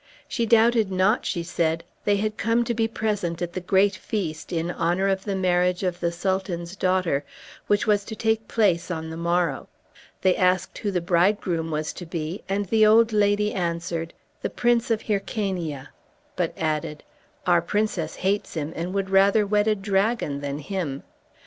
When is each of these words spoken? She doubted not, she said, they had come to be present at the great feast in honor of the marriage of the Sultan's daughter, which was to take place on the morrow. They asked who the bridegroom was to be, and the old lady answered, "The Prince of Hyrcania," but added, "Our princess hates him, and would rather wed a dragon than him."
She 0.27 0.47
doubted 0.47 0.91
not, 0.91 1.27
she 1.27 1.43
said, 1.43 1.83
they 2.05 2.15
had 2.15 2.35
come 2.35 2.63
to 2.63 2.73
be 2.73 2.87
present 2.87 3.39
at 3.39 3.53
the 3.53 3.61
great 3.61 3.95
feast 3.95 4.51
in 4.51 4.71
honor 4.71 5.07
of 5.07 5.25
the 5.25 5.35
marriage 5.35 5.83
of 5.83 5.99
the 5.99 6.11
Sultan's 6.11 6.75
daughter, 6.75 7.23
which 7.67 7.85
was 7.85 8.03
to 8.05 8.15
take 8.15 8.47
place 8.47 8.89
on 8.89 9.11
the 9.11 9.15
morrow. 9.15 9.69
They 10.23 10.35
asked 10.35 10.79
who 10.79 10.89
the 10.89 11.01
bridegroom 11.01 11.69
was 11.69 11.93
to 11.93 12.07
be, 12.07 12.41
and 12.49 12.65
the 12.65 12.83
old 12.83 13.13
lady 13.13 13.53
answered, 13.53 14.15
"The 14.41 14.49
Prince 14.49 14.89
of 14.89 15.03
Hyrcania," 15.03 15.89
but 16.35 16.55
added, 16.57 17.03
"Our 17.45 17.61
princess 17.61 18.15
hates 18.15 18.55
him, 18.55 18.73
and 18.75 18.95
would 18.95 19.11
rather 19.11 19.45
wed 19.45 19.67
a 19.67 19.75
dragon 19.75 20.41
than 20.41 20.57
him." 20.57 21.03